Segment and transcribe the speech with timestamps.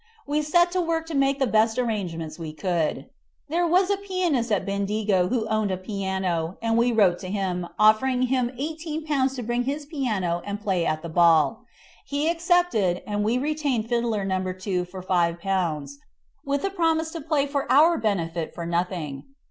[0.25, 3.11] We set to work to make the best arrangements we could.
[3.49, 7.67] There was a pianist at Bendigo who owned a piano, and we wrote to him,
[7.77, 11.65] offering him Ł18 to bring his piano and play at the ball.
[12.03, 14.51] He accepted, and we retained Fiddler No.
[14.51, 15.91] 2 for Ł5,
[16.43, 19.25] with a promise to play for our benefit for nothing.